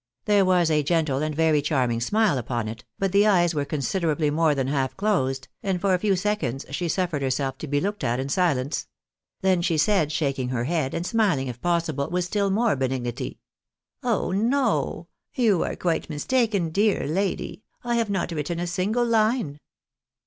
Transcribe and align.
There 0.25 0.45
was 0.45 0.71
a 0.71 0.81
gentle 0.81 1.21
and 1.21 1.35
very 1.35 1.61
charming 1.61 2.01
smile 2.01 2.39
upon 2.39 2.67
it, 2.67 2.83
but 2.97 3.11
the 3.11 3.27
eyes 3.27 3.53
were 3.53 3.65
considerably 3.65 4.31
more 4.31 4.55
than 4.55 4.65
half 4.65 4.97
closed, 4.97 5.47
and 5.61 5.79
for 5.79 5.93
a 5.93 5.99
few 5.99 6.15
seconds 6.15 6.65
she 6.71 6.87
suffered 6.89 7.21
herself 7.21 7.59
to 7.59 7.67
be 7.67 7.79
looked 7.79 8.03
at 8.03 8.19
in 8.19 8.27
silence; 8.27 8.87
then 9.41 9.61
she 9.61 9.77
said, 9.77 10.11
shaking 10.11 10.49
her 10.49 10.63
head, 10.63 10.95
and 10.95 11.05
smiling 11.05 11.49
if 11.49 11.61
possible 11.61 12.09
with 12.09 12.25
still 12.25 12.49
more 12.49 12.75
benignity 12.75 13.37
—"Oh 14.11 14.31
no! 14.31 15.05
You 15.35 15.61
are 15.61 15.75
quite 15.75 16.09
mistaken, 16.09 16.69
dear 16.71 17.05
lady; 17.05 17.61
I 17.83 17.93
have 17.97 18.09
not 18.09 18.31
written 18.31 18.59
a 18.59 18.65
single 18.65 19.05
line." 19.05 19.59